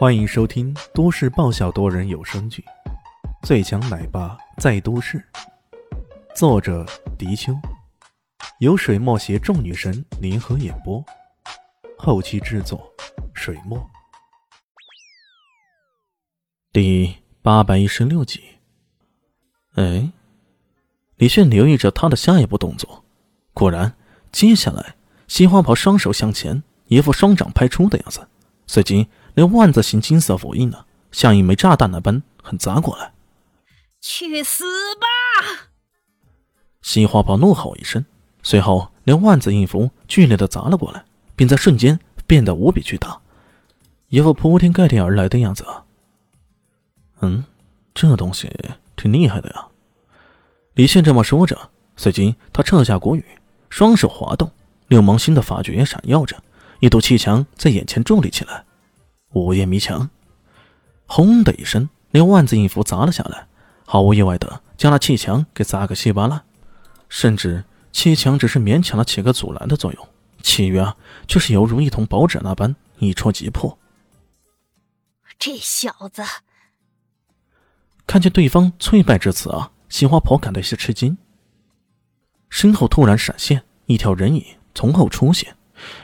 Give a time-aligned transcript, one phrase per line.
[0.00, 2.64] 欢迎收听都市爆笑多人有声剧
[3.46, 5.18] 《最强奶爸在都市》，
[6.34, 6.86] 作者：
[7.18, 7.54] 迪秋，
[8.60, 11.04] 由水墨携众女神联合演播，
[11.98, 12.90] 后期制作：
[13.34, 13.78] 水墨。
[16.72, 18.40] 第八百一十六集。
[19.74, 20.10] 哎，
[21.16, 23.04] 李炫留意着他的下一步动作，
[23.52, 23.94] 果然，
[24.32, 24.94] 接下来
[25.28, 28.26] 西花袍双手向前，一副双掌拍出的样子，
[28.66, 29.06] 随即。
[29.34, 33.12] 那万字形金色符印呢，像一枚炸弹那般狠砸过来。
[34.00, 34.64] 去死
[34.96, 35.68] 吧！
[36.82, 38.04] 西花袍怒吼一声，
[38.42, 41.04] 随后连万字印符剧烈的砸了过来，
[41.36, 43.20] 并在瞬间变得无比巨大，
[44.08, 45.64] 一副铺天盖地而来的样子。
[47.20, 47.44] 嗯，
[47.94, 48.50] 这东西
[48.96, 49.66] 挺厉害的呀。
[50.72, 53.24] 李现这么说着，随即他撤下国语，
[53.68, 54.50] 双手滑动，
[54.88, 56.42] 六芒星的法诀闪耀着，
[56.80, 58.64] 一堵气墙在眼前伫立起来。
[59.32, 60.10] 午夜迷墙，
[61.06, 63.46] 轰的一声，连万字印符砸了下来，
[63.86, 66.42] 毫无意外的将那砌墙给砸个稀巴烂，
[67.08, 70.08] 甚至砌墙只是勉强的起个阻拦的作用，
[70.42, 70.96] 其余啊
[71.28, 73.78] 却是犹如一桶薄纸那般一戳即破。
[75.38, 76.22] 这小子，
[78.06, 81.16] 看见对方脆败至此啊，西花婆感到一些吃惊，
[82.48, 84.44] 身后突然闪现一条人影
[84.74, 85.54] 从后出现，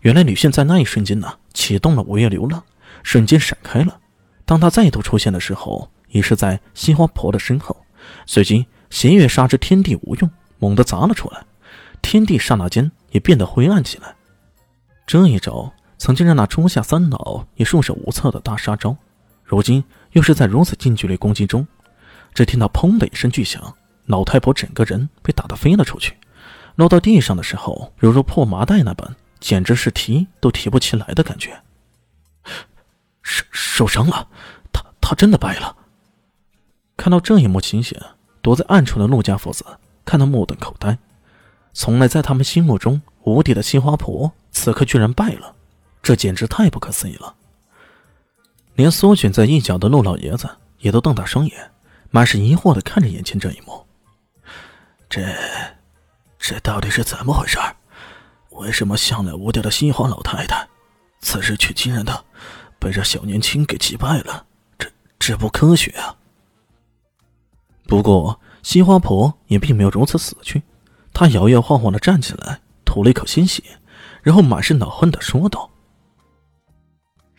[0.00, 2.64] 原来吕炫在那一瞬间呢启动了午夜流浪。
[3.02, 3.98] 瞬间闪开了。
[4.44, 7.76] 当他再度出现的时候，已是在西花婆的身后。
[8.26, 11.44] 随即，邪月杀之天地无用，猛地砸了出来，
[12.02, 14.14] 天地刹那间也变得灰暗起来。
[15.06, 18.96] 这一招曾经让那初夏三老也束手无策的大杀招，
[19.44, 19.82] 如今
[20.12, 21.66] 又是在如此近距离攻击中。
[22.34, 23.74] 只听到“砰”的一声巨响，
[24.06, 26.16] 老太婆整个人被打得飞了出去，
[26.76, 31.50] 落到地上的时候，犹如破麻袋那般，简直是提都提不起来的感觉。
[33.32, 34.28] 受受伤了，
[34.72, 35.74] 他他真的败了。
[36.96, 37.98] 看到这一幕情形，
[38.42, 39.64] 躲在暗处的陆家父子
[40.04, 40.98] 看得目瞪口呆。
[41.72, 45.54] 从来在他们心目中无敌的西花婆，此刻居然败了，
[46.02, 47.34] 这简直太不可思议了。
[48.74, 51.70] 连缩卷在一角的陆老爷子也都瞪大双眼，
[52.10, 53.86] 满是疑惑的看着眼前这一幕。
[55.08, 55.26] 这
[56.38, 57.58] 这到底是怎么回事？
[58.50, 60.68] 为什么向来无敌的西花老太太，
[61.20, 62.24] 此时却竟然的？
[62.82, 64.44] 被这小年轻给击败了，
[64.76, 66.16] 这这不科学啊！
[67.86, 70.64] 不过西花婆也并没有如此死去，
[71.14, 73.62] 她摇摇晃晃的站起来，吐了一口鲜血，
[74.20, 75.70] 然后满是恼恨的说道：“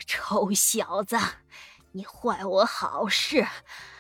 [0.08, 1.18] 臭小子，
[1.92, 3.46] 你坏我好事，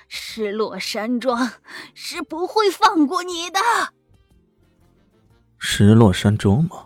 [0.07, 1.51] 失落山庄
[1.93, 3.59] 是不会放过你的。”
[5.59, 6.85] 失落山庄吗？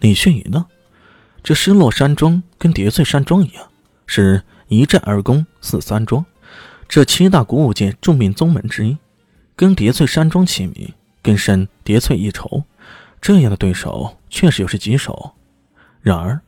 [0.00, 0.66] 李炫宇呢？
[1.48, 3.66] 这失落山庄跟叠翠山庄一样，
[4.04, 6.22] 是一战二攻四三庄，
[6.86, 8.98] 这七大古武界著名宗门之一，
[9.56, 10.92] 跟叠翠山庄齐名，
[11.22, 12.64] 更胜叠翠一筹。
[13.18, 15.32] 这样的对手确实有些棘手。
[16.02, 16.38] 然而，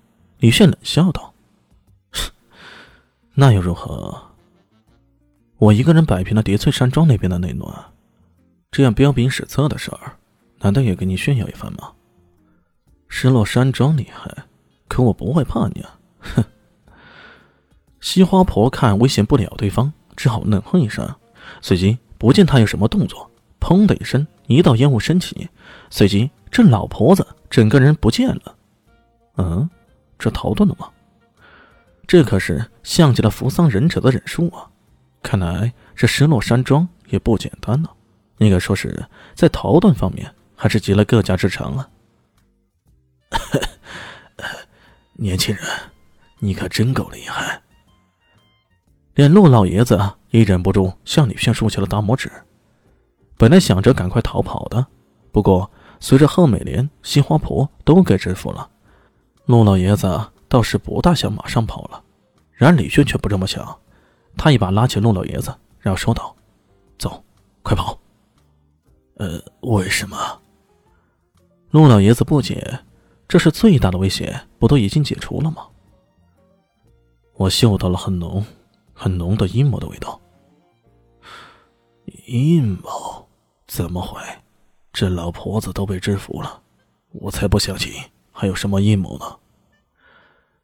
[0.41, 1.33] 李炫冷笑道
[3.33, 4.23] ：“那又如何？
[5.57, 7.75] 我一个人摆平了叠翠山庄那边的内乱，
[8.71, 10.19] 这样彪炳史册的事儿，
[10.59, 11.93] 难道也给你炫耀一番吗？
[13.09, 14.45] 失落山庄厉害。”
[14.91, 15.99] 可我不会怕你啊！
[16.19, 16.45] 哼！
[18.03, 21.09] 西花婆看威胁不了对方，只好冷哼一声，
[21.63, 23.31] 随即不见他有什么动作，
[23.61, 25.49] 砰的一声，一道烟雾升起，
[25.91, 28.57] 随即这老婆子整个人不见了。
[29.37, 29.71] 嗯，
[30.19, 30.91] 这逃遁了吗？
[32.09, 34.69] 这可是像极了扶桑忍者的忍术啊！
[35.23, 37.89] 看来这失落山庄也不简单呢，
[38.39, 41.89] 应该说是在逃遁方面还是集了各家之长啊！
[45.23, 45.67] 年轻人，
[46.39, 47.61] 你可真够厉害！
[49.13, 50.01] 连陆老爷子
[50.31, 52.33] 也忍不住向李炫竖起了大拇指。
[53.37, 54.87] 本来想着赶快逃跑的，
[55.31, 55.71] 不过
[56.01, 58.67] 随着贺美莲、西花婆都给制服了，
[59.45, 62.03] 陆老爷子倒是不大想马上跑了。
[62.53, 63.79] 然而李炫却不这么想，
[64.39, 66.35] 他一把拉起陆老爷子，然后说道
[66.99, 67.23] ：“走，
[67.63, 67.99] 快跑！”
[69.21, 70.17] 呃，为什么？
[71.73, 72.81] 陆老爷子不解。
[73.31, 75.65] 这是最大的威胁，不都已经解除了吗？
[77.37, 78.45] 我嗅到了很浓、
[78.93, 80.21] 很浓的阴谋的味道。
[82.27, 83.25] 阴谋？
[83.69, 84.21] 怎么会？
[84.93, 86.61] 这老婆子都被制服了，
[87.13, 87.93] 我才不相信
[88.33, 89.25] 还有什么阴谋呢。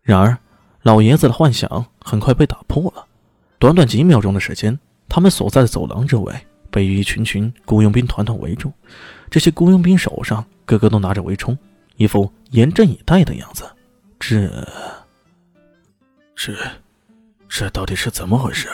[0.02, 0.36] 然而，
[0.82, 3.06] 老爷子的幻想很快被打破了。
[3.60, 4.76] 短短几秒钟的时间，
[5.08, 6.34] 他们所在的走廊周围
[6.72, 8.72] 被一群群雇佣兵团团围住，
[9.30, 11.56] 这些雇佣兵手上个个都拿着围冲。
[11.96, 13.64] 一副严阵以待的样子，
[14.18, 14.48] 这，
[16.34, 16.54] 这，
[17.48, 18.68] 这到底是怎么回事？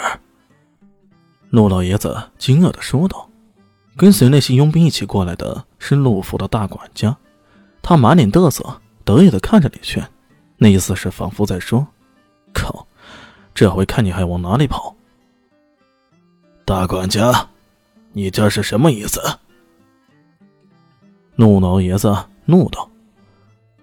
[1.50, 3.28] 陆老爷子惊愕的说道。
[3.94, 7.14] 跟随那些佣兵一起过来的是陆府的大管家，
[7.82, 10.02] 他满脸得瑟，得意的看着李炫，
[10.56, 11.86] 那意思是仿佛在说
[12.54, 12.86] ：“靠，
[13.54, 14.96] 这回看你还往哪里跑！”
[16.64, 17.46] 大管家，
[18.12, 19.20] 你这是什么意思？
[21.36, 22.16] 陆老爷子
[22.46, 22.88] 怒道。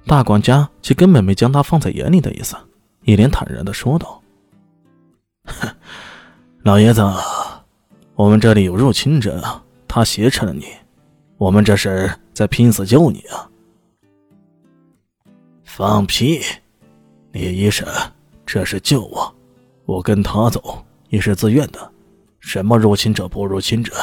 [0.06, 2.56] 大管家却根本没将他放在眼里的意思，
[3.04, 4.22] 一脸坦然的说道
[5.46, 5.68] ：“哼，
[6.64, 7.02] 老爷子，
[8.16, 10.66] 我们这里有入侵者，他挟持了你，
[11.38, 13.50] 我们这是在拼死救你啊！”
[15.64, 16.42] 放屁！
[17.32, 17.88] 李医生，
[18.46, 19.36] 这是救我，
[19.86, 21.92] 我跟他走也是自愿的。
[22.40, 23.94] 什么入侵者不入侵者？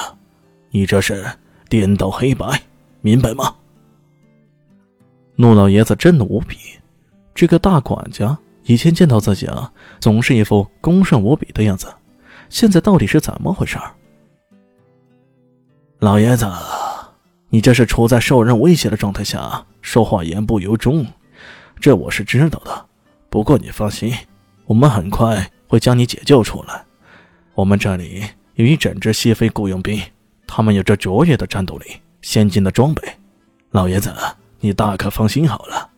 [0.71, 1.27] 你这是
[1.69, 2.63] 颠倒黑白，
[3.01, 3.55] 明白吗？
[5.37, 6.57] 陆老爷子震怒无比，
[7.35, 11.93] 这个大管家以前见到自己啊，总是一副恭顺无比的样子，
[12.49, 13.79] 现在到底是怎么回事？
[15.99, 16.51] 老爷子，
[17.51, 21.07] 你这是处在受人威胁的状态下说话言不由衷，
[21.79, 22.87] 这我是知道的。
[23.29, 24.15] 不过你放心，
[24.65, 26.83] 我们很快会将你解救出来。
[27.55, 28.25] 我们这里
[28.55, 30.01] 有一整支西非雇佣兵，
[30.47, 31.87] 他们有着卓越的战斗力、
[32.23, 33.03] 先进的装备，
[33.71, 34.11] 老爷子。
[34.61, 35.91] 你大可放心好了。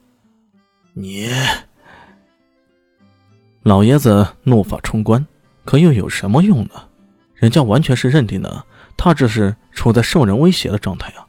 [0.93, 1.29] 你，
[3.63, 5.27] 老爷子怒发冲冠，
[5.65, 6.89] 可又有什么用呢？
[7.35, 8.67] 人家完全是认定了
[8.97, 11.25] 他这是处在受人威胁的状态啊！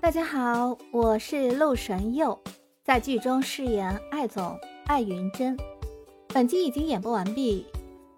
[0.00, 2.40] 大家好，我是陆神佑，
[2.82, 5.54] 在剧中饰演艾总艾云珍。
[6.28, 7.66] 本集已经演播完毕，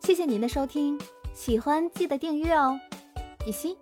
[0.00, 0.96] 谢谢您的收听。
[1.32, 2.78] 喜欢记得订阅哦，
[3.44, 3.76] 比心。